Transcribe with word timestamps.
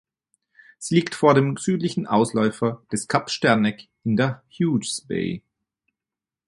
Sie 0.79 0.95
liegt 0.95 1.13
vor 1.13 1.35
dem 1.35 1.57
südlichen 1.57 2.07
Ausläufer 2.07 2.83
des 2.91 3.07
Kap 3.07 3.29
Sterneck 3.29 3.87
in 4.03 4.15
der 4.17 4.41
Hughes 4.49 5.01
Bay. 5.07 5.43